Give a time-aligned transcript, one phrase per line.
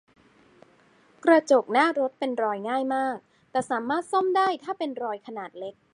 [1.23, 3.17] กระจกหน้ารถเป็นรอยง่ายมาก
[3.51, 5.75] แต่สามารถซ่อมได้ ถ้าเป็นรอยขนาดเล็ก